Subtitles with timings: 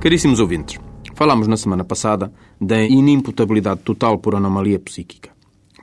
[0.00, 0.80] Caríssimos ouvintes,
[1.14, 5.28] falámos na semana passada da inimputabilidade total por anomalia psíquica.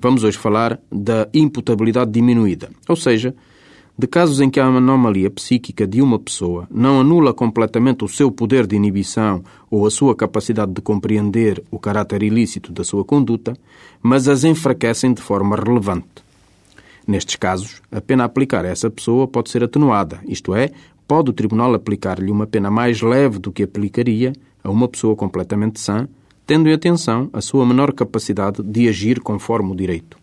[0.02, 3.36] Vamos hoje falar da imputabilidade diminuída, ou seja,
[3.96, 8.32] de casos em que a anomalia psíquica de uma pessoa não anula completamente o seu
[8.32, 13.54] poder de inibição ou a sua capacidade de compreender o caráter ilícito da sua conduta,
[14.02, 16.26] mas as enfraquecem de forma relevante.
[17.08, 20.72] Nestes casos, a pena aplicar a essa pessoa pode ser atenuada, isto é,
[21.08, 25.80] pode o Tribunal aplicar-lhe uma pena mais leve do que aplicaria a uma pessoa completamente
[25.80, 26.08] sã,
[26.46, 30.18] tendo em atenção a sua menor capacidade de agir conforme o direito.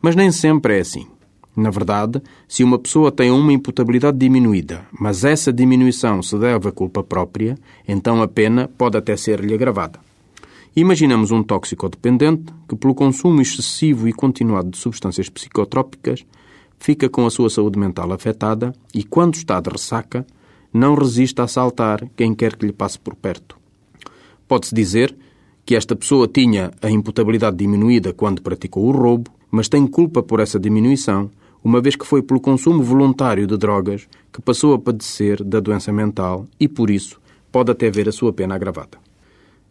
[0.00, 1.06] Mas nem sempre é assim.
[1.54, 6.72] Na verdade, se uma pessoa tem uma imputabilidade diminuída, mas essa diminuição se deve à
[6.72, 10.00] culpa própria, então a pena pode até ser-lhe agravada.
[10.74, 16.24] Imaginamos um toxicodependente que, pelo consumo excessivo e continuado de substâncias psicotrópicas,
[16.82, 20.26] fica com a sua saúde mental afetada e, quando está de ressaca,
[20.72, 23.56] não resiste a assaltar quem quer que lhe passe por perto.
[24.48, 25.14] Pode-se dizer
[25.64, 30.40] que esta pessoa tinha a imputabilidade diminuída quando praticou o roubo, mas tem culpa por
[30.40, 31.30] essa diminuição,
[31.62, 35.92] uma vez que foi pelo consumo voluntário de drogas que passou a padecer da doença
[35.92, 37.20] mental e, por isso,
[37.52, 38.98] pode até ver a sua pena agravada.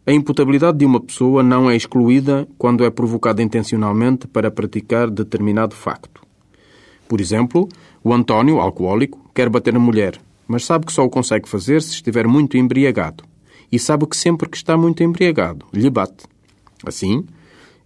[0.06, 5.76] A imputabilidade de uma pessoa não é excluída quando é provocada intencionalmente para praticar determinado
[5.76, 6.21] facto.
[7.12, 7.68] Por exemplo,
[8.02, 10.18] o António, alcoólico, quer bater na mulher,
[10.48, 13.22] mas sabe que só o consegue fazer se estiver muito embriagado.
[13.70, 16.24] E sabe que sempre que está muito embriagado, lhe bate.
[16.86, 17.22] Assim,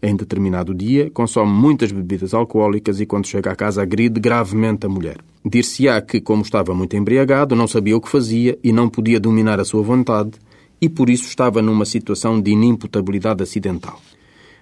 [0.00, 4.88] em determinado dia, consome muitas bebidas alcoólicas e, quando chega à casa, agride gravemente a
[4.88, 5.16] mulher.
[5.44, 9.58] Dir-se-á que, como estava muito embriagado, não sabia o que fazia e não podia dominar
[9.58, 10.38] a sua vontade
[10.80, 14.00] e, por isso, estava numa situação de inimputabilidade acidental.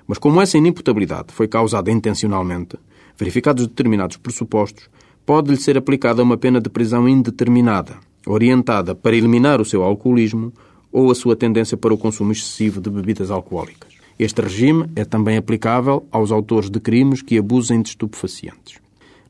[0.07, 2.79] Mas, como essa inimputabilidade foi causada intencionalmente,
[3.19, 4.89] verificados determinados pressupostos,
[5.25, 10.53] pode-lhe ser aplicada uma pena de prisão indeterminada, orientada para eliminar o seu alcoolismo
[10.93, 13.95] ou a sua tendência para o consumo excessivo de bebidas alcoólicas.
[14.19, 18.79] Este regime é também aplicável aos autores de crimes que abusem de estupefacientes.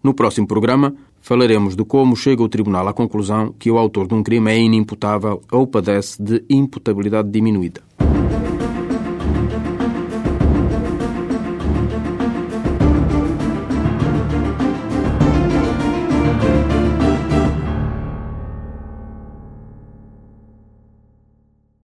[0.03, 4.15] No próximo programa, falaremos de como chega o Tribunal à conclusão que o autor de
[4.15, 7.81] um crime é inimputável ou padece de imputabilidade diminuída.